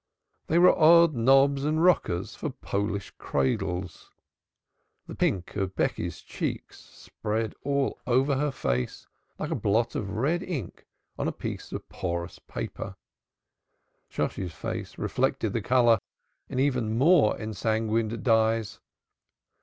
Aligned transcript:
They 0.47 0.57
were 0.57 0.75
odd 0.75 1.13
knobs 1.13 1.63
and 1.63 1.83
rockers 1.83 2.33
for 2.33 2.49
Polish 2.49 3.11
cradles! 3.19 4.09
The 5.05 5.13
pink 5.13 5.55
of 5.55 5.75
Becky's 5.75 6.21
cheeks 6.21 6.79
spread 6.79 7.53
all 7.61 7.99
over 8.07 8.35
her 8.35 8.49
face 8.49 9.05
like 9.37 9.51
a 9.51 9.53
blot 9.53 9.93
of 9.93 10.09
red 10.15 10.41
ink 10.41 10.87
on 11.19 11.27
a 11.27 11.31
piece 11.31 11.71
of 11.71 11.87
porous 11.87 12.39
paper. 12.39 12.95
Shosshi's 14.09 14.53
face 14.53 14.97
reflected 14.97 15.53
the 15.53 15.61
color 15.61 15.99
in 16.49 16.57
even 16.57 16.97
more 16.97 17.37
ensanguined 17.39 18.23
dyes. 18.23 18.79